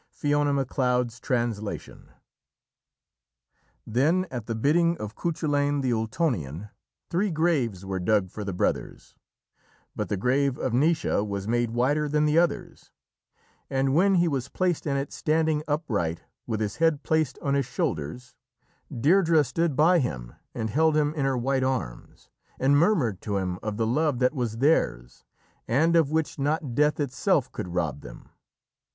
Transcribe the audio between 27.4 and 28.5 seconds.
could rob them.